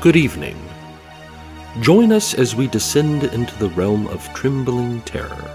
[0.00, 0.56] Good evening.
[1.80, 5.50] Join us as we descend into the realm of trembling terror.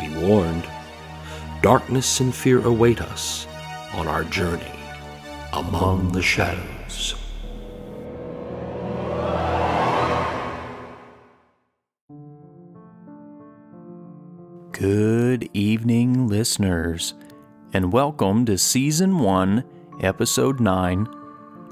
[0.00, 0.66] Be warned,
[1.60, 3.46] darkness and fear await us
[3.92, 4.64] on our journey
[5.52, 7.16] among the shadows.
[14.72, 17.12] Good evening, listeners,
[17.74, 19.64] and welcome to Season 1,
[20.00, 21.06] Episode 9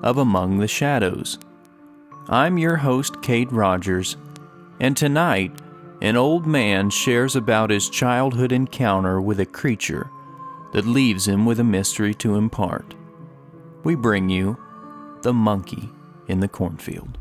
[0.03, 1.39] of Among the Shadows.
[2.29, 4.17] I'm your host, Kate Rogers,
[4.79, 5.53] and tonight,
[6.01, 10.09] an old man shares about his childhood encounter with a creature
[10.73, 12.95] that leaves him with a mystery to impart.
[13.83, 14.57] We bring you
[15.23, 15.91] The Monkey
[16.29, 17.19] in the Cornfield.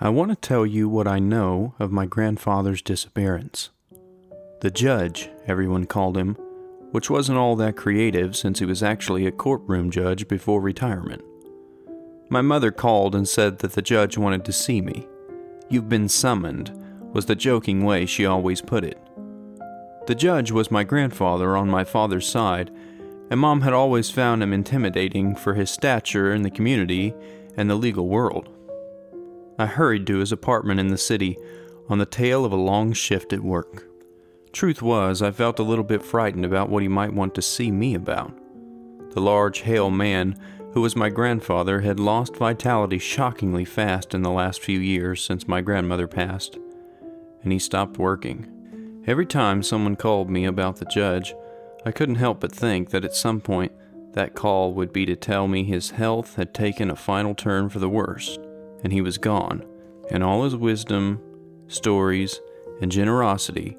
[0.00, 3.70] I want to tell you what I know of my grandfather's disappearance.
[4.60, 6.36] The judge, everyone called him,
[6.90, 11.22] which wasn't all that creative since he was actually a courtroom judge before retirement.
[12.30, 15.06] My mother called and said that the judge wanted to see me.
[15.68, 16.72] You've been summoned,
[17.12, 18.98] was the joking way she always put it.
[20.06, 22.70] The judge was my grandfather on my father's side,
[23.30, 27.14] and Mom had always found him intimidating for his stature in the community
[27.56, 28.48] and the legal world.
[29.58, 31.36] I hurried to his apartment in the city
[31.88, 33.87] on the tail of a long shift at work.
[34.52, 37.70] Truth was, I felt a little bit frightened about what he might want to see
[37.70, 38.32] me about.
[39.10, 40.38] The large, hale man,
[40.72, 45.48] who was my grandfather, had lost vitality shockingly fast in the last few years since
[45.48, 46.58] my grandmother passed,
[47.42, 49.02] and he stopped working.
[49.06, 51.34] Every time someone called me about the judge,
[51.86, 53.72] I couldn't help but think that at some point
[54.12, 57.78] that call would be to tell me his health had taken a final turn for
[57.78, 58.40] the worst
[58.82, 59.64] and he was gone,
[60.10, 61.20] and all his wisdom,
[61.66, 62.40] stories,
[62.80, 63.76] and generosity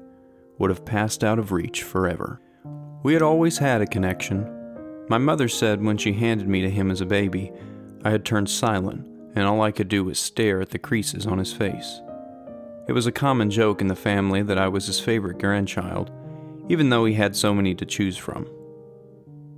[0.60, 2.40] would have passed out of reach forever.
[3.02, 4.46] We had always had a connection.
[5.08, 7.50] My mother said when she handed me to him as a baby,
[8.04, 11.38] I had turned silent, and all I could do was stare at the creases on
[11.38, 12.00] his face.
[12.86, 16.10] It was a common joke in the family that I was his favorite grandchild,
[16.68, 18.46] even though he had so many to choose from.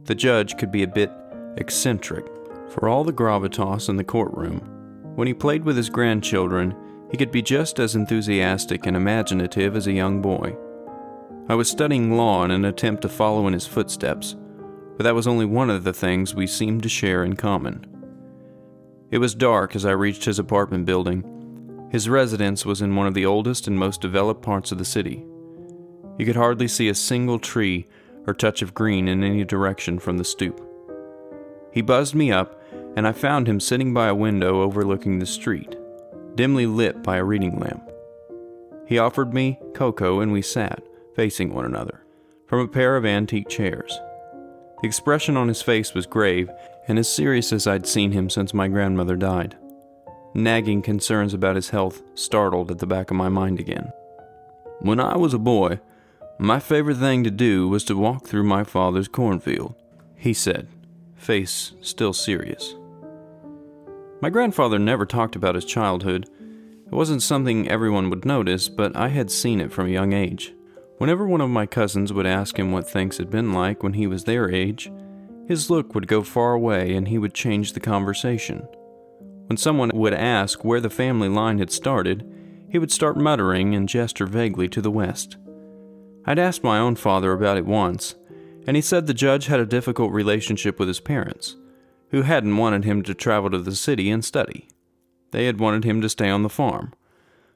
[0.04, 1.10] The judge could be a bit
[1.56, 2.26] eccentric.
[2.68, 4.60] For all the gravitas in the courtroom,
[5.16, 6.74] when he played with his grandchildren,
[7.10, 10.56] he could be just as enthusiastic and imaginative as a young boy.
[11.48, 14.36] I was studying law in an attempt to follow in his footsteps,
[14.96, 17.84] but that was only one of the things we seemed to share in common.
[19.10, 21.88] It was dark as I reached his apartment building.
[21.90, 25.24] His residence was in one of the oldest and most developed parts of the city.
[26.18, 27.88] You could hardly see a single tree
[28.26, 30.60] or touch of green in any direction from the stoop.
[31.72, 32.62] He buzzed me up
[32.96, 35.76] and I found him sitting by a window overlooking the street,
[36.34, 37.90] dimly lit by a reading lamp.
[38.86, 40.82] He offered me cocoa, and we sat,
[41.14, 42.04] facing one another,
[42.46, 43.98] from a pair of antique chairs.
[44.80, 46.50] The expression on his face was grave
[46.88, 49.56] and as serious as I'd seen him since my grandmother died.
[50.34, 53.92] Nagging concerns about his health startled at the back of my mind again.
[54.80, 55.80] When I was a boy,
[56.38, 59.74] my favorite thing to do was to walk through my father's cornfield,
[60.16, 60.66] he said,
[61.14, 62.74] face still serious.
[64.20, 66.28] My grandfather never talked about his childhood.
[66.86, 70.52] It wasn't something everyone would notice, but I had seen it from a young age.
[71.02, 74.06] Whenever one of my cousins would ask him what things had been like when he
[74.06, 74.88] was their age,
[75.48, 78.60] his look would go far away and he would change the conversation.
[79.48, 82.24] When someone would ask where the family line had started,
[82.70, 85.36] he would start muttering and gesture vaguely to the west.
[86.24, 88.14] I'd asked my own father about it once,
[88.68, 91.56] and he said the judge had a difficult relationship with his parents
[92.10, 94.68] who hadn't wanted him to travel to the city and study.
[95.32, 96.94] They had wanted him to stay on the farm,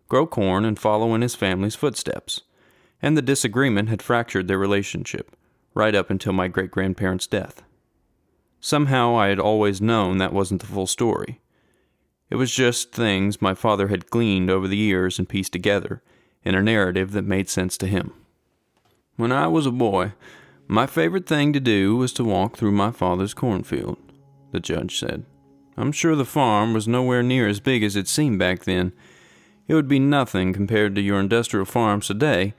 [0.09, 2.43] grow corn, and follow in his family's footsteps.
[3.07, 5.37] And the disagreement had fractured their relationship,
[5.75, 7.63] right up until my great grandparents' death.
[8.59, 11.41] Somehow I had always known that wasn't the full story.
[12.31, 16.03] It was just things my father had gleaned over the years and pieced together
[16.43, 18.13] in a narrative that made sense to him.
[19.15, 20.15] When I was a boy,
[20.67, 23.99] my favorite thing to do was to walk through my father's cornfield
[24.51, 25.25] the judge said.
[25.77, 28.93] I'm sure the farm was nowhere near as big as it seemed back then.
[29.69, 32.55] It would be nothing compared to your industrial farms today,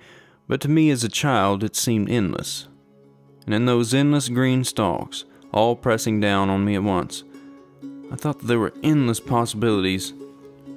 [0.48, 2.68] but to me as a child it seemed endless.
[3.46, 7.24] And in those endless green stalks, all pressing down on me at once,
[8.12, 10.14] I thought that there were endless possibilities.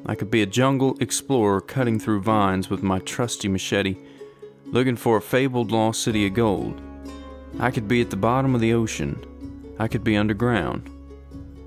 [0.07, 3.97] I could be a jungle explorer cutting through vines with my trusty machete,
[4.67, 6.81] looking for a fabled lost city of gold.
[7.59, 9.25] I could be at the bottom of the ocean.
[9.79, 10.89] I could be underground.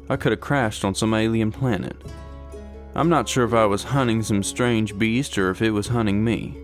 [0.09, 1.95] I could have crashed on some alien planet.
[2.95, 6.23] I'm not sure if I was hunting some strange beast or if it was hunting
[6.23, 6.62] me.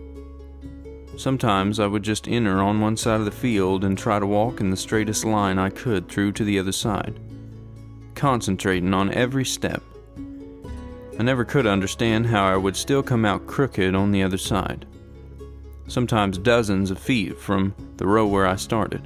[1.19, 4.61] Sometimes I would just enter on one side of the field and try to walk
[4.61, 7.19] in the straightest line I could through to the other side,
[8.15, 9.83] concentrating on every step.
[11.19, 14.85] I never could understand how I would still come out crooked on the other side,
[15.89, 19.05] sometimes dozens of feet from the row where I started.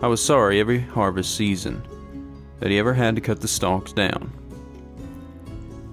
[0.00, 1.82] I was sorry every harvest season
[2.60, 4.30] that he ever had to cut the stalks down.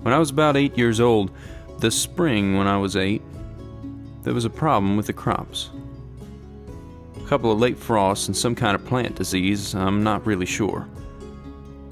[0.04, 1.32] When I was about eight years old,
[1.80, 3.24] the spring when I was eight,
[4.26, 5.70] there was a problem with the crops.
[7.16, 10.90] A couple of late frosts and some kind of plant disease, I'm not really sure.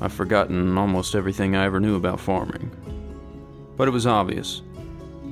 [0.01, 2.71] I've forgotten almost everything I ever knew about farming.
[3.77, 4.63] But it was obvious.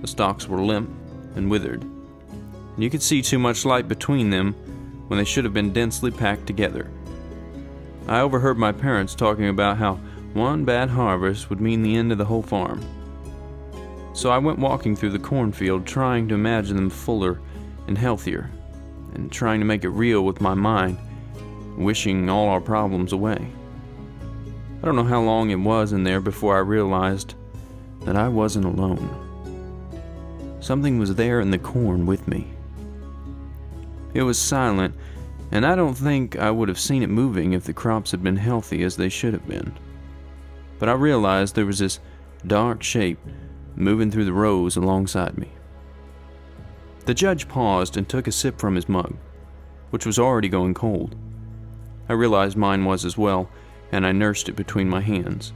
[0.01, 0.91] The stalks were limp
[1.35, 4.53] and withered, and you could see too much light between them
[5.07, 6.87] when they should have been densely packed together.
[8.07, 9.95] I overheard my parents talking about how
[10.33, 12.79] one bad harvest would mean the end of the whole farm.
[14.13, 17.39] So I went walking through the cornfield, trying to imagine them fuller
[17.87, 18.49] and healthier,
[19.13, 20.97] and trying to make it real with my mind,
[21.77, 23.47] wishing all our problems away.
[24.81, 27.35] I don't know how long it was in there before I realized
[28.01, 29.09] that I wasn't alone.
[30.59, 32.47] Something was there in the corn with me.
[34.13, 34.93] It was silent,
[35.51, 38.37] and I don't think I would have seen it moving if the crops had been
[38.37, 39.73] healthy as they should have been.
[40.79, 41.99] But I realized there was this
[42.45, 43.19] dark shape
[43.81, 45.49] moving through the rows alongside me.
[47.05, 49.15] The judge paused and took a sip from his mug,
[49.89, 51.15] which was already going cold.
[52.07, 53.49] I realized mine was as well,
[53.91, 55.53] and I nursed it between my hands.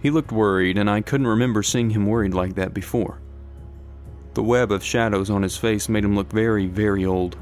[0.00, 3.20] He looked worried, and I couldn't remember seeing him worried like that before.
[4.34, 7.36] The web of shadows on his face made him look very, very old.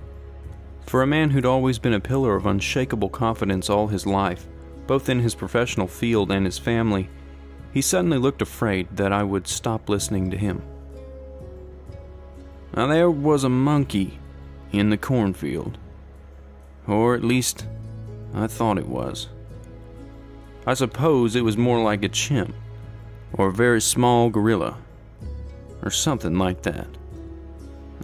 [0.87, 4.47] For a man who'd always been a pillar of unshakable confidence all his life,
[4.87, 7.11] both in his professional field and his family,
[7.72, 10.62] he suddenly looked afraid that I would stop listening to him.
[12.74, 14.18] Now, there was a monkey
[14.72, 15.78] in the cornfield.
[16.86, 17.66] Or at least,
[18.34, 19.28] I thought it was.
[20.66, 22.54] I suppose it was more like a chimp,
[23.32, 24.78] or a very small gorilla,
[25.82, 26.88] or something like that.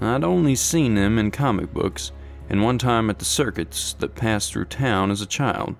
[0.01, 2.13] I'd only seen them in comic books
[2.49, 5.77] and one time at the circuits that passed through town as a child.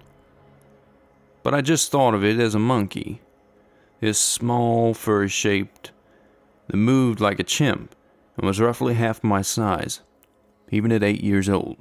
[1.43, 3.21] But I just thought of it as a monkey,
[4.03, 5.93] is small, furry shaped,
[6.67, 7.95] that moved like a chimp
[8.37, 10.01] and was roughly half my size,
[10.71, 11.77] even at eight years old.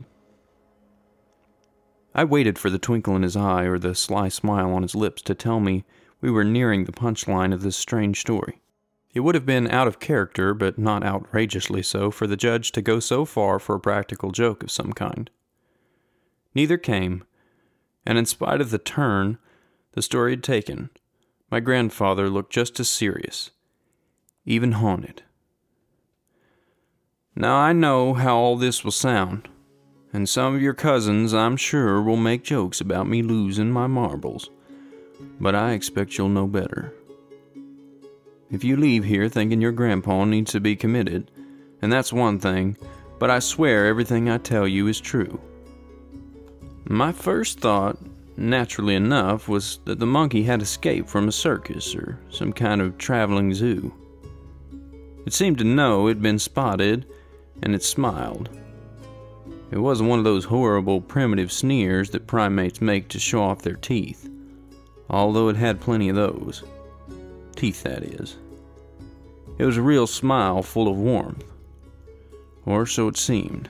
[2.13, 5.21] I waited for the twinkle in his eye or the sly smile on his lips
[5.23, 5.83] to tell me
[6.19, 8.61] we were nearing the punchline of this strange story.
[9.13, 12.81] It would have been out of character, but not outrageously so, for the judge to
[12.81, 15.29] go so far for a practical joke of some kind.
[16.53, 17.23] Neither came,
[18.05, 19.37] and in spite of the turn
[19.93, 20.89] the story had taken,
[21.51, 23.51] my grandfather looked just as serious,
[24.45, 25.21] even haunted.
[27.35, 29.49] Now I know how all this will sound,
[30.13, 34.49] and some of your cousins, I'm sure, will make jokes about me losing my marbles,
[35.39, 36.93] but I expect you'll know better.
[38.49, 41.31] If you leave here thinking your grandpa needs to be committed,
[41.81, 42.77] and that's one thing,
[43.19, 45.39] but I swear everything I tell you is true.
[46.85, 47.97] My first thought
[48.41, 52.97] naturally enough, was that the monkey had escaped from a circus or some kind of
[52.97, 53.93] traveling zoo.
[55.25, 57.05] It seemed to know it'd been spotted,
[57.61, 58.49] and it smiled.
[59.69, 63.75] It wasn't one of those horrible primitive sneers that primates make to show off their
[63.75, 64.29] teeth,
[65.09, 66.63] although it had plenty of those.
[67.55, 68.37] Teeth, that is.
[69.57, 71.45] It was a real smile full of warmth.
[72.65, 73.69] Or so it seemed.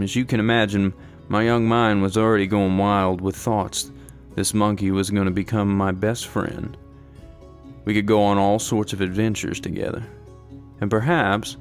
[0.00, 0.94] As you can imagine,
[1.28, 3.90] my young mind was already going wild with thoughts
[4.38, 6.76] this monkey was going to become my best friend.
[7.84, 10.06] We could go on all sorts of adventures together.
[10.80, 11.56] And perhaps,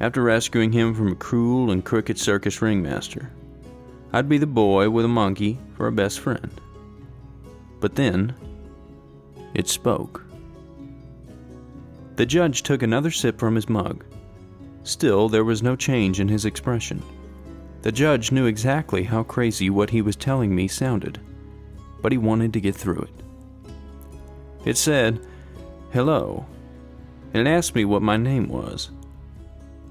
[0.00, 3.32] after rescuing him from a cruel and crooked circus ringmaster,
[4.12, 6.50] I'd be the boy with a monkey for a best friend.
[7.80, 8.34] But then,
[9.54, 10.22] it spoke.
[12.16, 14.04] The judge took another sip from his mug.
[14.82, 17.02] Still, there was no change in his expression.
[17.82, 21.20] The judge knew exactly how crazy what he was telling me sounded,
[22.02, 23.22] but he wanted to get through it.
[24.64, 25.24] It said,
[25.92, 26.44] Hello,
[27.32, 28.90] and it asked me what my name was.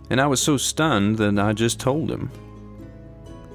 [0.10, 2.30] And I was so stunned that I just told him.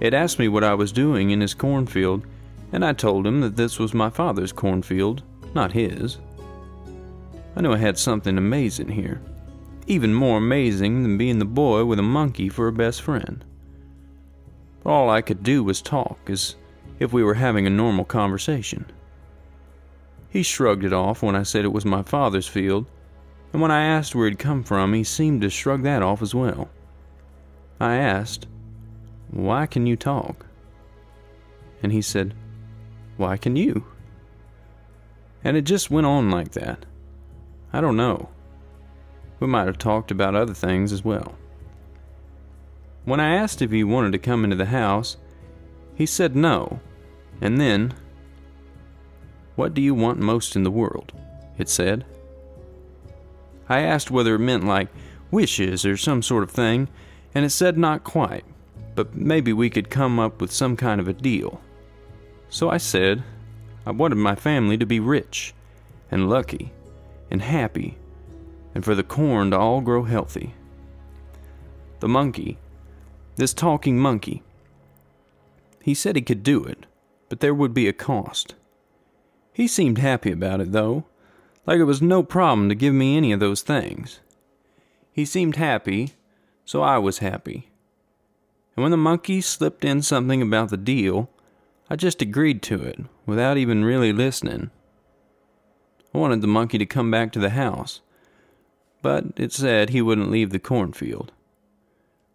[0.00, 2.26] It asked me what I was doing in his cornfield,
[2.72, 5.22] and I told him that this was my father's cornfield,
[5.54, 6.18] not his.
[7.54, 9.20] I knew I had something amazing here,
[9.86, 13.44] even more amazing than being the boy with a monkey for a best friend.
[14.84, 16.56] All I could do was talk, as
[16.98, 18.86] if we were having a normal conversation.
[20.28, 22.86] He shrugged it off when I said it was my father's field,
[23.52, 26.34] and when I asked where he'd come from, he seemed to shrug that off as
[26.34, 26.70] well.
[27.78, 28.46] I asked,
[29.30, 30.46] Why can you talk?
[31.82, 32.34] And he said,
[33.16, 33.84] Why can you?
[35.44, 36.86] And it just went on like that.
[37.72, 38.28] I don't know.
[39.40, 41.34] We might have talked about other things as well.
[43.04, 45.16] When I asked if he wanted to come into the house,
[45.94, 46.80] he said no,
[47.40, 47.94] and then,
[49.56, 51.12] What do you want most in the world?
[51.58, 52.04] it said.
[53.68, 54.88] I asked whether it meant like
[55.30, 56.88] wishes or some sort of thing,
[57.34, 58.44] and it said not quite,
[58.94, 61.60] but maybe we could come up with some kind of a deal.
[62.48, 63.22] So I said
[63.84, 65.54] I wanted my family to be rich
[66.10, 66.72] and lucky
[67.30, 67.96] and happy
[68.74, 70.54] and for the corn to all grow healthy.
[72.00, 72.58] The monkey,
[73.36, 74.42] this talking monkey,
[75.82, 76.86] he said he could do it,
[77.28, 78.54] but there would be a cost.
[79.52, 81.04] He seemed happy about it, though,
[81.66, 84.20] like it was no problem to give me any of those things.
[85.12, 86.14] He seemed happy,
[86.64, 87.70] so I was happy.
[88.76, 91.28] And when the monkey slipped in something about the deal,
[91.90, 94.70] I just agreed to it without even really listening.
[96.14, 98.00] I wanted the monkey to come back to the house
[99.02, 101.32] but it said he wouldn't leave the cornfield.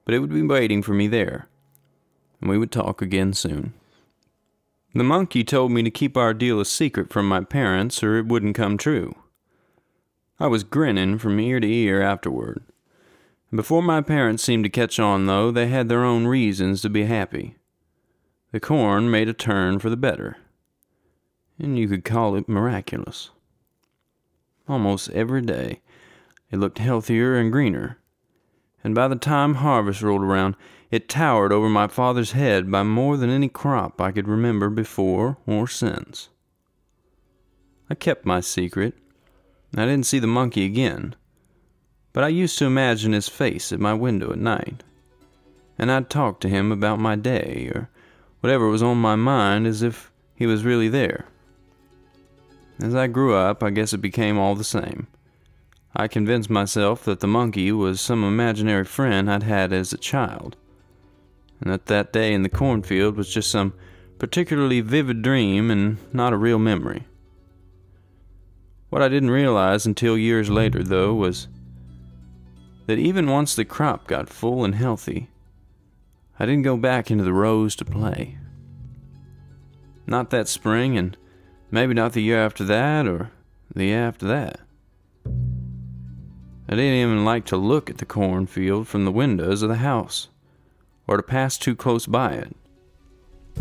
[0.07, 1.49] But it would be waiting for me there,
[2.39, 3.73] and we would talk again soon.
[4.95, 8.25] The monkey told me to keep our deal a secret from my parents or it
[8.25, 9.13] wouldn't come true.
[10.39, 12.63] I was grinning from ear to ear afterward.
[13.53, 17.03] Before my parents seemed to catch on, though, they had their own reasons to be
[17.03, 17.57] happy.
[18.53, 20.37] The corn made a turn for the better,
[21.59, 23.31] and you could call it miraculous.
[24.69, 25.81] Almost every day,
[26.49, 27.97] it looked healthier and greener.
[28.87, 30.55] And by the time harvest rolled around,
[30.91, 35.35] it towered over my father's head by more than any crop I could remember before
[35.45, 36.29] or since.
[37.89, 38.93] I kept my secret.
[39.75, 41.17] I didn't see the monkey again,
[42.13, 44.83] but I used to imagine his face at my window at night.
[45.77, 47.89] And I'd talk to him about my day or
[48.39, 51.25] whatever was on my mind as if he was really there.
[52.81, 55.07] As I grew up, I guess it became all the same.
[55.99, 60.55] I convinced myself that the monkey was some imaginary friend I'd had as a child,
[61.59, 63.73] and that that day in the cornfield was just some
[64.19, 67.07] particularly vivid dream and not a real memory.
[68.91, 71.47] What I didn't realize until years later, though, was
[72.85, 75.31] that even once the crop got full and healthy,
[76.37, 78.37] I didn't go back into the rows to play.
[80.05, 81.17] Not that spring, and
[81.71, 83.31] maybe not the year after that, or
[83.73, 84.59] the year after that.
[86.69, 90.27] I didn't even like to look at the cornfield from the windows of the house,
[91.07, 92.55] or to pass too close by it.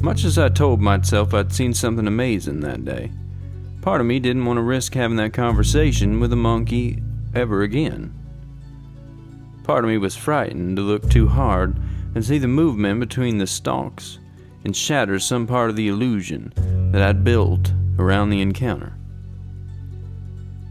[0.01, 3.13] Much as I told myself I'd seen something amazing that day,
[3.81, 7.01] part of me didn't want to risk having that conversation with the monkey
[7.35, 8.13] ever again.
[9.63, 11.79] Part of me was frightened to look too hard
[12.15, 14.19] and see the movement between the stalks
[14.65, 16.53] and shatter some part of the illusion
[16.91, 18.95] that I'd built around the encounter.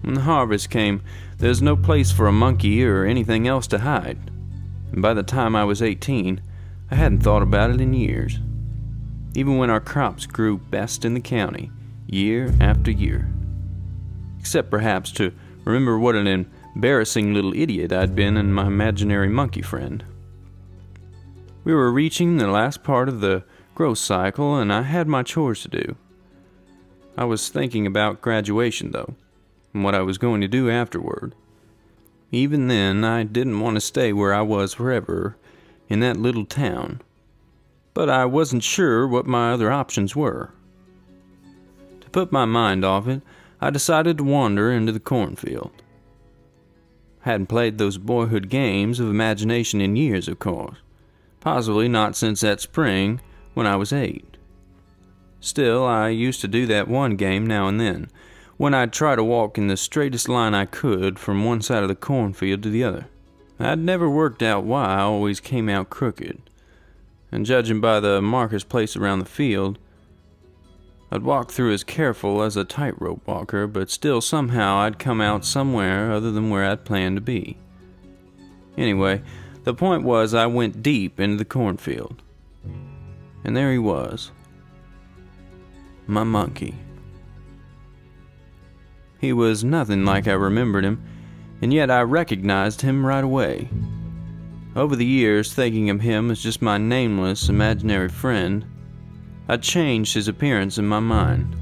[0.01, 1.01] When the harvest came,
[1.37, 4.17] there was no place for a monkey or anything else to hide,
[4.91, 6.41] and by the time I was 18,
[6.89, 8.39] I hadn't thought about it in years.
[9.33, 11.71] Even when our crops grew best in the county,
[12.07, 13.27] year after year.
[14.39, 15.33] Except perhaps to
[15.65, 20.05] remember what an embarrassing little idiot I'd been and my imaginary monkey friend.
[21.65, 25.63] We were reaching the last part of the growth cycle, and I had my chores
[25.63, 25.95] to do.
[27.17, 29.15] I was thinking about graduation, though
[29.75, 31.35] and what I was going to do afterward.
[32.31, 35.37] Even then, I didn't want to stay where I was forever,
[35.89, 37.01] in that little town.
[37.93, 40.53] But I wasn't sure what my other options were.
[42.01, 43.21] To put my mind off it,
[43.61, 45.71] I decided to wander into the cornfield.
[47.23, 50.77] I Hadn't played those boyhood games of imagination in years, of course.
[51.39, 53.21] Possibly not since that spring
[53.53, 54.37] when I was eight.
[55.39, 58.09] Still, I used to do that one game now and then,
[58.57, 61.89] when I'd try to walk in the straightest line I could from one side of
[61.89, 63.07] the cornfield to the other.
[63.59, 66.41] I'd never worked out why I always came out crooked,
[67.31, 69.79] and judging by the markers placed around the field,
[71.11, 75.45] I'd walk through as careful as a tightrope walker, but still somehow I'd come out
[75.45, 77.57] somewhere other than where I'd planned to be.
[78.77, 79.21] Anyway,
[79.63, 82.21] the point was I went deep into the cornfield.
[83.43, 84.31] And there he was.
[86.07, 86.75] My monkey.
[89.19, 91.03] He was nothing like I remembered him,
[91.61, 93.69] and yet I recognized him right away.
[94.75, 98.65] Over the years, thinking of him as just my nameless, imaginary friend,
[99.47, 101.55] I'd changed his appearance in my mind.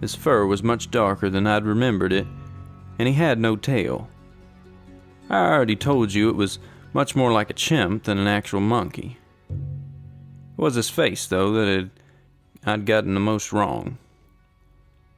[0.00, 2.26] His fur was much darker than I'd remembered it,
[2.98, 4.08] and he had no tail.
[5.28, 6.58] I already told you it was
[6.92, 9.18] much more like a chimp than an actual monkey.
[9.50, 11.90] It was his face, though, that had,
[12.64, 13.98] I'd gotten the most wrong.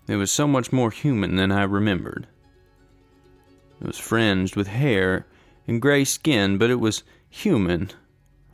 [0.07, 2.27] It was so much more human than I remembered.
[3.81, 5.27] It was fringed with hair
[5.67, 7.91] and gray skin, but it was human,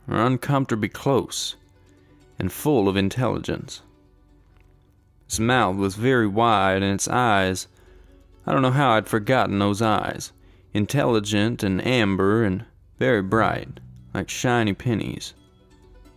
[0.07, 1.55] or uncomfortably close,
[2.37, 3.81] and full of intelligence.
[5.25, 7.67] Its mouth was very wide, and its eyes
[8.45, 10.31] I don't know how I'd forgotten those eyes
[10.73, 12.63] intelligent and amber and
[12.99, 13.79] very bright,
[14.13, 15.33] like shiny pennies.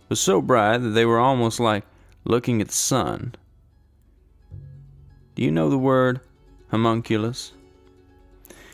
[0.07, 1.85] But so bright that they were almost like
[2.23, 3.35] looking at the sun.
[5.35, 6.19] Do you know the word
[6.69, 7.53] homunculus?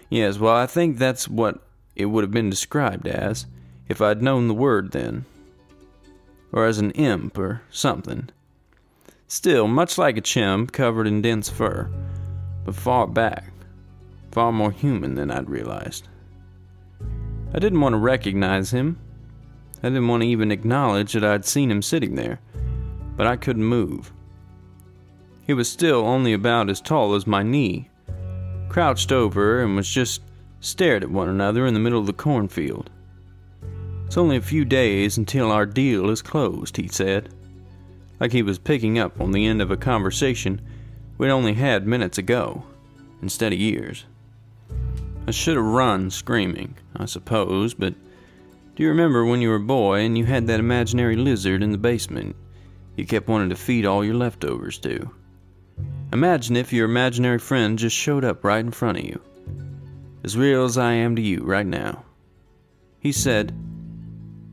[0.10, 1.60] Yes, well, I think that's what
[1.96, 3.46] it would have been described as
[3.90, 5.26] if I'd known the word then.
[6.52, 8.30] Or as an imp or something.
[9.28, 11.92] Still, much like a chimp covered in dense fur,
[12.64, 13.52] but far back,
[14.32, 16.08] far more human than I'd realized.
[17.54, 19.00] I didn't want to recognize him.
[19.84, 22.40] I didn't want to even acknowledge that I'd seen him sitting there,
[23.16, 24.12] but I couldn't move.
[25.48, 27.90] He was still only about as tall as my knee,
[28.68, 30.22] crouched over, and was just
[30.60, 32.90] stared at one another in the middle of the cornfield.
[34.06, 37.34] It's only a few days until our deal is closed, he said,
[38.20, 40.60] like he was picking up on the end of a conversation
[41.18, 42.64] we'd only had minutes ago,
[43.22, 44.04] instead of years.
[45.28, 47.94] I should have run screaming, I suppose, but
[48.76, 51.72] do you remember when you were a boy and you had that imaginary lizard in
[51.72, 52.36] the basement
[52.98, 55.10] you kept wanting to feed all your leftovers to?
[56.18, 59.22] Imagine if your imaginary friend just showed up right in front of you,
[60.24, 62.06] as real as I am to you right now.
[63.00, 63.54] He said,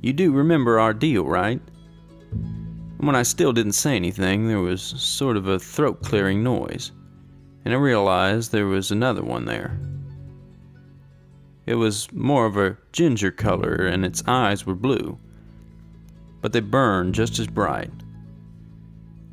[0.02, 1.62] You do remember our deal, right?
[2.32, 6.92] And When I still didn't say anything, there was sort of a throat clearing noise,
[7.64, 9.80] and I realized there was another one there.
[11.64, 15.18] It was more of a ginger color, and its eyes were blue,
[16.42, 17.90] but they burned just as bright.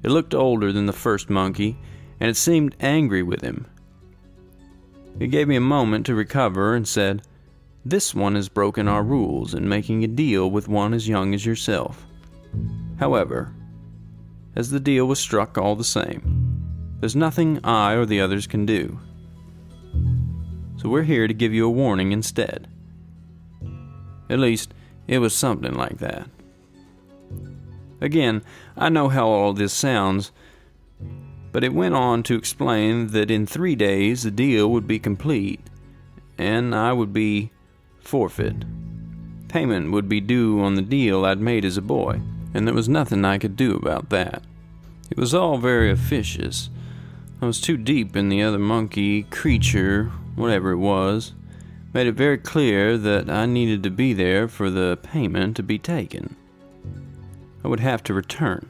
[0.01, 1.77] It looked older than the first monkey,
[2.21, 3.65] and it seemed angry with him.
[5.19, 7.23] It gave me a moment to recover and said,
[7.83, 11.47] This one has broken our rules in making a deal with one as young as
[11.47, 12.05] yourself.
[12.99, 13.55] However,
[14.55, 18.67] as the deal was struck all the same, there's nothing I or the others can
[18.67, 18.99] do.
[20.77, 22.67] So we're here to give you a warning instead.
[24.29, 24.75] At least,
[25.07, 26.29] it was something like that.
[27.99, 28.43] Again,
[28.77, 30.31] I know how all this sounds,
[31.51, 35.61] but it went on to explain that in three days the deal would be complete,
[36.37, 37.51] and I would be
[37.99, 38.63] forfeit.
[39.47, 42.21] Payment would be due on the deal I'd made as a boy,
[42.53, 44.43] and there was nothing I could do about that.
[45.09, 46.69] It was all very officious.
[47.41, 51.33] I was too deep in the other monkey creature whatever it was,
[51.93, 55.77] made it very clear that I needed to be there for the payment to be
[55.77, 56.35] taken.
[57.63, 58.69] I would have to return.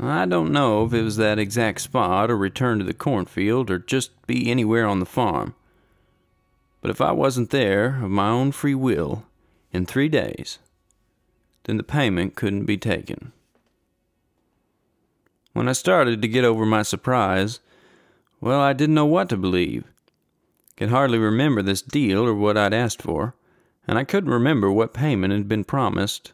[0.00, 3.78] I don't know if it was that exact spot or return to the cornfield or
[3.78, 5.54] just be anywhere on the farm.
[6.80, 9.24] But if I wasn't there of my own free will
[9.72, 10.60] in three days,
[11.64, 13.32] then the payment couldn't be taken.
[15.52, 17.58] When I started to get over my surprise,
[18.40, 19.84] well, I didn't know what to believe.
[20.76, 23.34] Could hardly remember this deal or what I'd asked for,
[23.88, 26.32] and I couldn't remember what payment had been promised.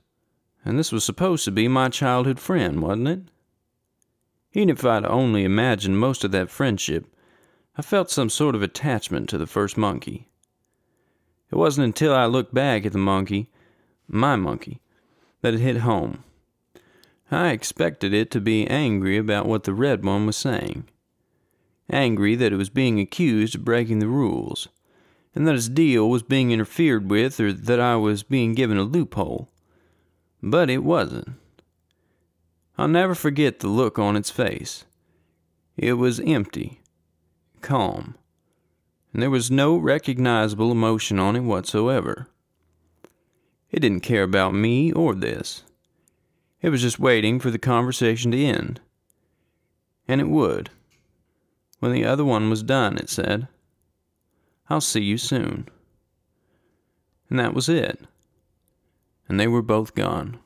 [0.67, 3.21] And this was supposed to be my childhood friend, wasn't it?
[4.55, 7.07] Even if I'd only imagined most of that friendship,
[7.77, 10.29] I felt some sort of attachment to the first monkey.
[11.51, 13.51] It wasn't until I looked back at the monkey,
[14.09, 14.81] my monkey,
[15.43, 16.25] that it hit home.
[17.31, 20.89] I expected it to be angry about what the red one was saying
[21.91, 24.69] angry that it was being accused of breaking the rules,
[25.35, 28.83] and that its deal was being interfered with or that I was being given a
[28.83, 29.51] loophole.
[30.43, 31.29] But it wasn't.
[32.77, 34.85] I'll never forget the look on its face.
[35.77, 36.81] It was empty,
[37.61, 38.17] calm,
[39.13, 42.29] and there was no recognizable emotion on it whatsoever.
[43.71, 45.63] It didn't care about me or this.
[46.61, 48.81] It was just waiting for the conversation to end.
[50.09, 50.71] And it would.
[51.79, 53.49] When the other one was done, it said,
[54.71, 55.69] I'll see you soon.
[57.29, 58.01] And that was it.
[59.29, 60.39] And they were both gone.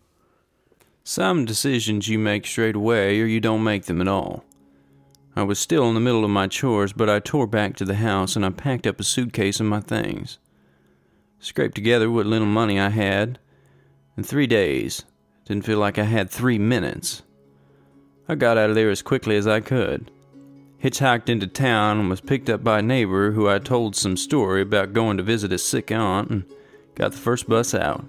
[1.09, 4.45] Some decisions you make straight away, or you don't make them at all.
[5.35, 7.95] I was still in the middle of my chores, but I tore back to the
[7.95, 10.39] house and I packed up a suitcase and my things.
[11.41, 13.39] Scraped together what little money I had.
[14.19, 15.07] In three days,
[15.47, 17.23] didn't feel like I had three minutes.
[18.29, 20.11] I got out of there as quickly as I could
[20.83, 24.61] hitchhiked into town and was picked up by a neighbor who I told some story
[24.61, 26.45] about going to visit a sick aunt and
[26.95, 28.05] got the first bus out.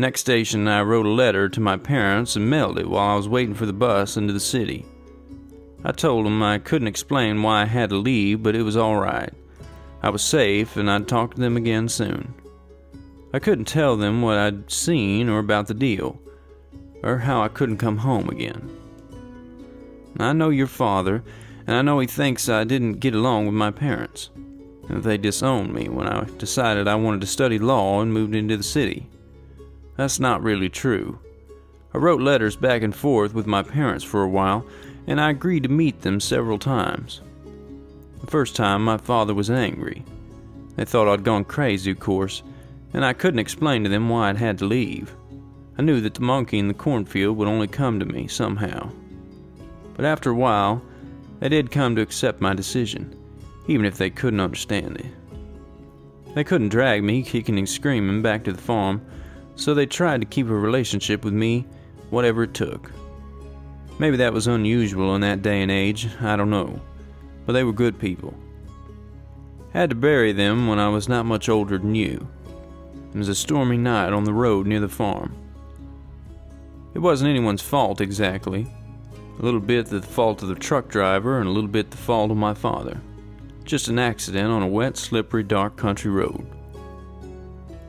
[0.00, 3.28] Next station, I wrote a letter to my parents and mailed it while I was
[3.28, 4.86] waiting for the bus into the city.
[5.82, 9.34] I told them I couldn't explain why I had to leave, but it was alright.
[10.00, 12.32] I was safe and I'd talk to them again soon.
[13.32, 16.20] I couldn't tell them what I'd seen or about the deal,
[17.02, 18.70] or how I couldn't come home again.
[20.20, 21.24] I know your father,
[21.66, 24.30] and I know he thinks I didn't get along with my parents.
[24.88, 28.56] And they disowned me when I decided I wanted to study law and moved into
[28.56, 29.08] the city.
[29.98, 31.18] That's not really true.
[31.92, 34.64] I wrote letters back and forth with my parents for a while,
[35.08, 37.20] and I agreed to meet them several times.
[38.20, 40.04] The first time, my father was angry.
[40.76, 42.44] They thought I'd gone crazy, of course,
[42.92, 45.12] and I couldn't explain to them why I'd had to leave.
[45.76, 48.92] I knew that the monkey in the cornfield would only come to me somehow.
[49.96, 50.80] But after a while,
[51.40, 53.20] they did come to accept my decision,
[53.66, 56.34] even if they couldn't understand it.
[56.36, 59.04] They couldn't drag me kicking and screaming back to the farm
[59.58, 61.66] so they tried to keep a relationship with me,
[62.10, 62.92] whatever it took.
[63.98, 66.80] Maybe that was unusual in that day and age, I don't know,
[67.44, 68.32] but they were good people.
[69.72, 72.26] Had to bury them when I was not much older than you.
[73.12, 75.34] It was a stormy night on the road near the farm.
[76.94, 78.68] It wasn't anyone's fault exactly.
[79.40, 82.30] A little bit the fault of the truck driver, and a little bit the fault
[82.30, 83.00] of my father.
[83.64, 86.46] Just an accident on a wet, slippery, dark country road.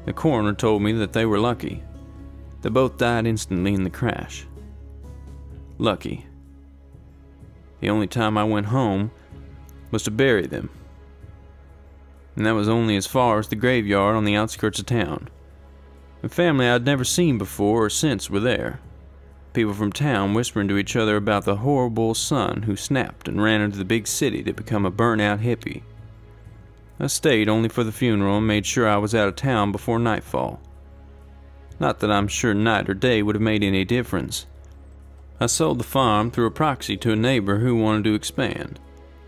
[0.09, 1.83] The coroner told me that they were lucky.
[2.63, 4.47] They both died instantly in the crash.
[5.77, 6.25] Lucky.
[7.79, 9.11] The only time I went home
[9.91, 10.71] was to bury them.
[12.35, 15.29] And that was only as far as the graveyard on the outskirts of town.
[16.23, 18.79] A family I'd never seen before or since were there.
[19.53, 23.61] People from town whispering to each other about the horrible son who snapped and ran
[23.61, 25.83] into the big city to become a burnt-out hippie.
[26.99, 29.99] I stayed only for the funeral and made sure I was out of town before
[29.99, 30.59] nightfall.
[31.79, 34.45] Not that I'm sure night or day would have made any difference.
[35.39, 38.81] I sold the farm through a proxy to a neighbor who wanted to expand,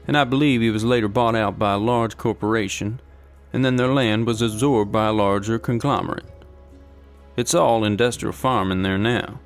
[0.06, 3.00] and I believe he was later bought out by a large corporation,
[3.54, 6.26] and then their land was absorbed by a larger conglomerate.
[7.38, 9.40] It's all industrial farming there now.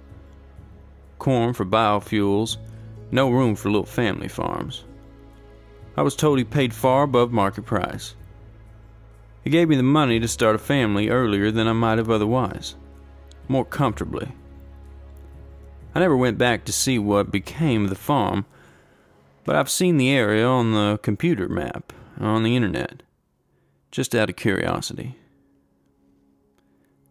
[1.20, 2.58] Corn for biofuels,
[3.12, 4.84] no room for little family farms.
[5.98, 8.16] I was told he paid far above market price.
[9.44, 12.76] He gave me the money to start a family earlier than I might have otherwise,
[13.48, 14.30] more comfortably.
[15.94, 18.46] I never went back to see what became of the farm,
[19.46, 23.04] but I've seen the area on the computer map on the internet,
[23.92, 25.16] just out of curiosity.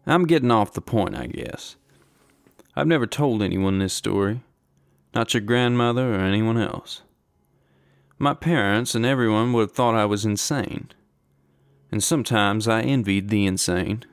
[0.05, 1.77] I'm getting off the point, I guess.
[2.75, 4.41] I've never told anyone this story,
[5.15, 7.01] not your grandmother or anyone else.
[8.17, 10.89] My parents and everyone would have thought I was insane.
[11.91, 14.03] And sometimes I envied the insane.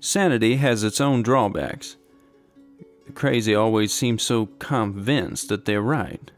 [0.00, 1.96] Sanity has its own drawbacks.
[3.06, 6.30] The crazy always seem so convinced that they're right.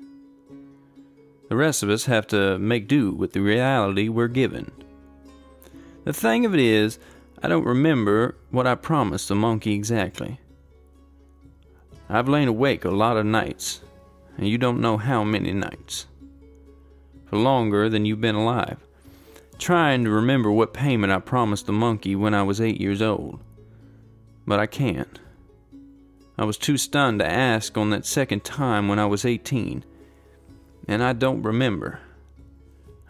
[1.49, 4.71] The rest of us have to make do with the reality we're given.
[6.05, 6.99] The thing of it is,
[7.43, 10.39] I don't remember what I promised the monkey exactly.
[12.09, 13.81] I've lain awake a lot of nights,
[14.40, 16.07] and you don't know how many nights
[17.26, 18.79] for longer than you've been alive,
[19.59, 23.38] trying to remember what payment I promised the monkey when I was eight years old.
[24.46, 25.20] But I can't.
[26.38, 29.85] I was too stunned to ask on that second time when I was 18,
[30.88, 32.00] and I don't remember.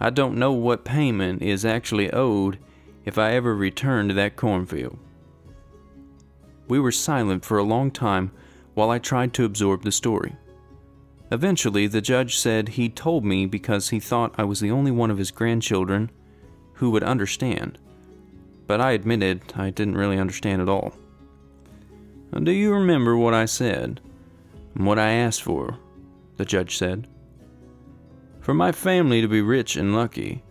[0.01, 2.59] I don't know what payment is actually owed
[3.05, 4.99] if I ever return to that cornfield.
[6.67, 8.33] We were silent for a long time
[8.75, 10.35] while I tried to absorb the story.
[11.33, 15.11] Eventually, the judge said he told me because he thought I was the only one
[15.11, 16.11] of his grandchildren
[16.75, 17.79] who would understand.
[18.67, 20.93] But I admitted I didn't really understand at all.
[22.43, 24.01] Do you remember what I said?
[24.75, 25.79] And what I asked for?
[26.37, 27.07] The judge said.
[28.41, 30.43] For my family to be rich and lucky,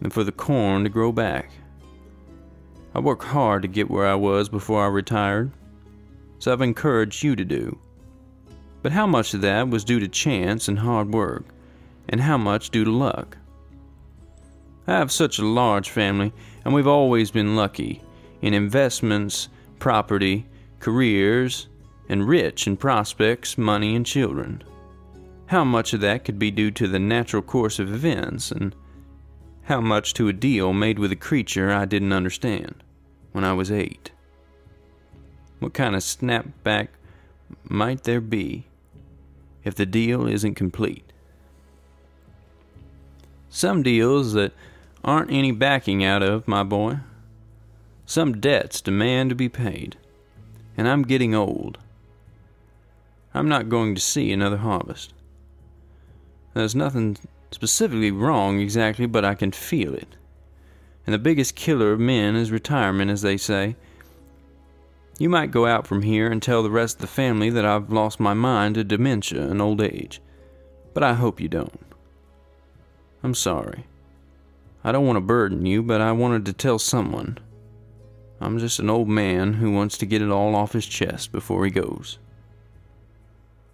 [0.00, 1.50] and for the corn to grow back.
[2.94, 5.52] I worked hard to get where I was before I retired,
[6.38, 7.78] so I've encouraged you to do.
[8.82, 11.44] But how much of that was due to chance and hard work,
[12.08, 13.36] and how much due to luck?
[14.86, 16.32] I have such a large family,
[16.64, 18.02] and we've always been lucky
[18.40, 20.46] in investments, property,
[20.78, 21.68] careers,
[22.08, 24.64] and rich in prospects, money, and children.
[25.46, 28.74] How much of that could be due to the natural course of events, and
[29.64, 32.82] how much to a deal made with a creature I didn't understand
[33.32, 34.10] when I was eight?
[35.58, 36.88] What kind of snapback
[37.68, 38.66] might there be
[39.64, 41.12] if the deal isn't complete.
[43.48, 44.52] Some deals that
[45.04, 46.98] aren't any backing out of, my boy.
[48.06, 49.96] Some debts demand to be paid,
[50.76, 51.78] and I'm getting old.
[53.32, 55.12] I'm not going to see another harvest.
[56.54, 57.16] There's nothing
[57.52, 60.16] specifically wrong exactly, but I can feel it.
[61.06, 63.76] And the biggest killer of men is retirement, as they say.
[65.20, 67.92] You might go out from here and tell the rest of the family that I've
[67.92, 70.18] lost my mind to dementia and old age,
[70.94, 71.78] but I hope you don't.
[73.22, 73.84] I'm sorry.
[74.82, 77.36] I don't want to burden you, but I wanted to tell someone.
[78.40, 81.66] I'm just an old man who wants to get it all off his chest before
[81.66, 82.18] he goes.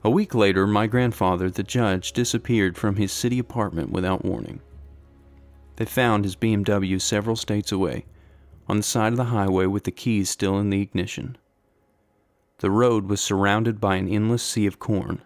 [0.02, 4.62] A week later, my grandfather, the judge, disappeared from his city apartment without warning.
[5.76, 8.04] They found his BMW several states away,
[8.68, 11.36] on the side of the highway with the keys still in the ignition.
[12.58, 15.22] The road was surrounded by an endless sea of corn,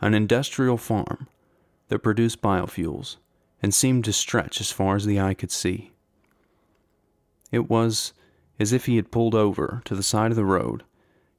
[0.00, 1.28] an industrial farm
[1.88, 3.16] that produced biofuels
[3.62, 5.92] and seemed to stretch as far as the eye could see.
[7.50, 8.12] It was
[8.58, 10.82] as if he had pulled over to the side of the road,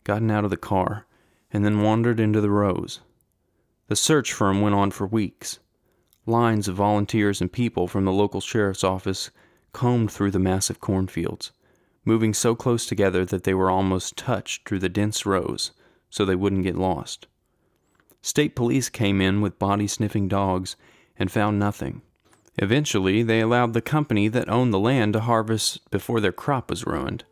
[0.04, 1.06] gotten out of the car,
[1.52, 3.02] and then wandered into the rows.
[3.88, 5.60] The search for him went on for weeks.
[6.26, 9.30] Lines of volunteers and people from the local sheriff's office
[9.74, 11.52] combed through the massive cornfields,
[12.06, 15.72] moving so close together that they were almost touched through the dense rows
[16.10, 17.28] so they wouldn't get lost.
[18.22, 20.76] State police came in with body sniffing dogs
[21.18, 22.02] and found nothing.
[22.58, 26.86] Eventually, they allowed the company that owned the land to harvest before their crop was
[26.86, 27.26] ruined,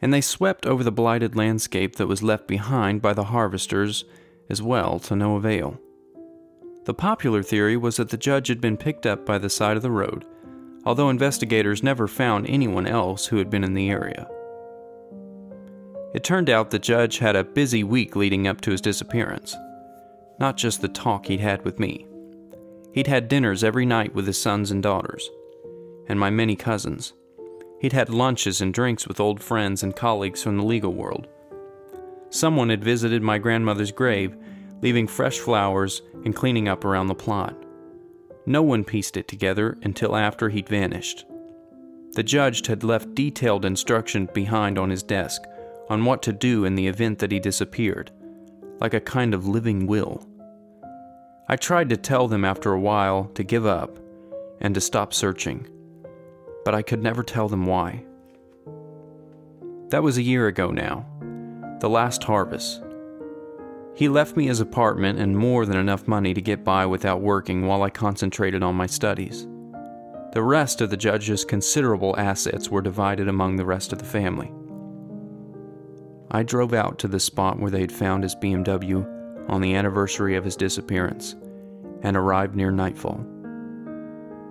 [0.00, 4.04] and they swept over the blighted landscape that was left behind by the harvesters
[4.48, 5.80] as well to no avail.
[6.84, 9.82] The popular theory was that the judge had been picked up by the side of
[9.82, 10.24] the road,
[10.86, 14.26] although investigators never found anyone else who had been in the area.
[16.14, 19.54] It turned out the judge had a busy week leading up to his disappearance,
[20.38, 22.06] not just the talk he'd had with me.
[22.92, 25.28] He'd had dinners every night with his sons and daughters,
[26.08, 27.12] and my many cousins.
[27.80, 31.26] He'd had lunches and drinks with old friends and colleagues from the legal world.
[32.30, 34.36] Someone had visited my grandmother's grave,
[34.82, 37.65] leaving fresh flowers and cleaning up around the plot.
[38.46, 41.26] No one pieced it together until after he'd vanished.
[42.12, 45.42] The judge had left detailed instructions behind on his desk
[45.90, 48.10] on what to do in the event that he disappeared,
[48.80, 50.26] like a kind of living will.
[51.48, 53.98] I tried to tell them after a while to give up
[54.60, 55.68] and to stop searching,
[56.64, 58.04] but I could never tell them why.
[59.88, 61.04] That was a year ago now,
[61.80, 62.82] the last harvest.
[63.96, 67.66] He left me his apartment and more than enough money to get by without working
[67.66, 69.48] while I concentrated on my studies.
[70.32, 74.52] The rest of the judge's considerable assets were divided among the rest of the family.
[76.30, 80.36] I drove out to the spot where they had found his BMW on the anniversary
[80.36, 81.34] of his disappearance
[82.02, 83.24] and arrived near nightfall.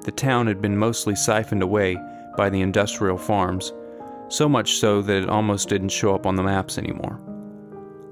[0.05, 1.97] The town had been mostly siphoned away
[2.35, 3.73] by the industrial farms,
[4.27, 7.19] so much so that it almost didn't show up on the maps anymore.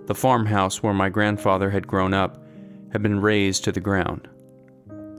[0.06, 2.44] The farmhouse where my grandfather had grown up
[2.92, 4.28] had been razed to the ground.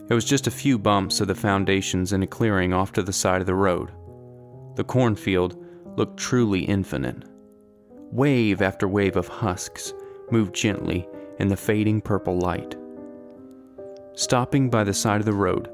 [0.09, 3.13] It was just a few bumps of the foundations in a clearing off to the
[3.13, 3.91] side of the road.
[4.77, 5.57] The cornfield
[5.97, 7.25] looked truly infinite.
[8.13, 9.95] Wave after wave of husks
[10.31, 12.77] moved gently in the fading purple light.
[14.15, 15.71] Stopping by the side of the road,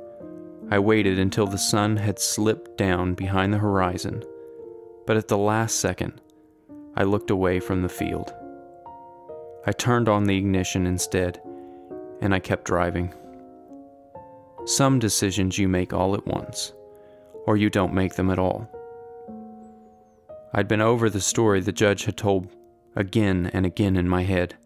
[0.71, 4.23] I waited until the sun had slipped down behind the horizon,
[5.07, 6.21] but at the last second,
[6.95, 8.33] I looked away from the field.
[9.67, 11.41] I turned on the ignition instead,
[12.23, 13.13] and I kept driving.
[14.65, 16.73] Some decisions you make all at once,
[17.47, 18.69] or you don't make them at all.
[20.55, 22.49] I'd been over the story the judge had told
[22.97, 24.57] again and again in my head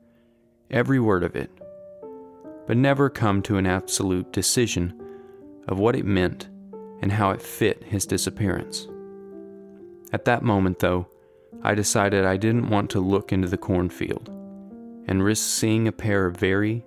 [0.70, 1.50] every word of it,
[2.66, 4.94] but never come to an absolute decision
[5.66, 6.48] of what it meant
[7.02, 8.86] and how it fit his disappearance.
[10.12, 11.08] At that moment, though,
[11.62, 14.30] I decided I didn't want to look into the cornfield
[15.06, 16.84] and risk seeing a pair of very,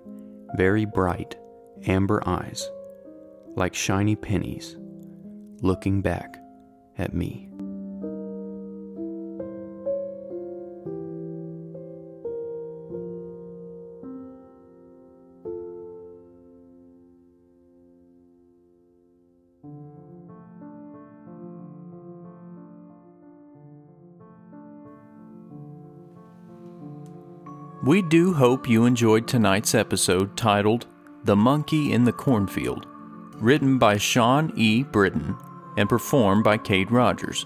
[0.56, 1.36] very bright
[1.86, 2.68] amber eyes,
[3.56, 4.76] like shiny pennies,
[5.62, 6.36] looking back
[6.96, 7.47] at me.
[27.98, 30.86] We do hope you enjoyed tonight's episode titled
[31.24, 32.86] The Monkey in the Cornfield,
[33.40, 34.84] written by Sean E.
[34.84, 35.36] Britton
[35.76, 37.44] and performed by Cade Rogers.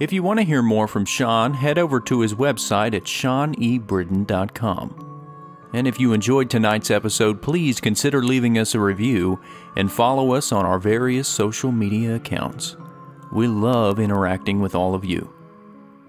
[0.00, 5.68] If you want to hear more from Sean, head over to his website at seanebritton.com.
[5.74, 9.38] And if you enjoyed tonight's episode, please consider leaving us a review
[9.76, 12.78] and follow us on our various social media accounts.
[13.30, 15.30] We love interacting with all of you.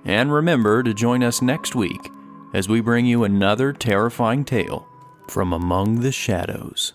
[0.06, 2.10] And remember to join us next week
[2.56, 4.88] as we bring you another terrifying tale
[5.28, 6.94] from among the shadows.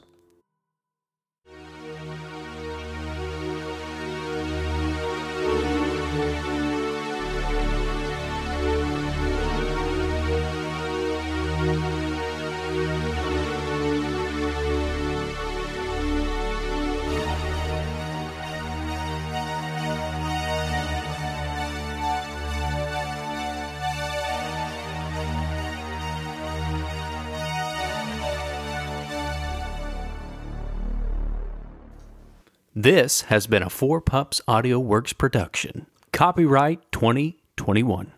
[32.82, 35.84] This has been a Four Pups Audio Works production.
[36.14, 38.12] Copyright 2021.